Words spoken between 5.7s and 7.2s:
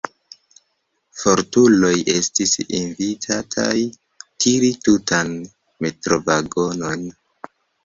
metrovagonon.